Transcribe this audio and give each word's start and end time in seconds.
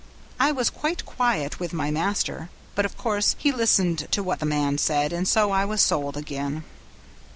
I 0.39 0.51
was 0.51 0.71
quite 0.71 1.05
quiet 1.05 1.59
with 1.59 1.73
my 1.73 1.91
master, 1.91 2.49
but 2.73 2.85
of 2.85 2.97
course 2.97 3.35
he 3.37 3.51
listened 3.51 4.07
to 4.09 4.23
what 4.23 4.39
the 4.39 4.47
man 4.47 4.79
said, 4.79 5.13
and 5.13 5.27
so 5.27 5.51
I 5.51 5.63
was 5.63 5.79
sold 5.79 6.17
again. 6.17 6.63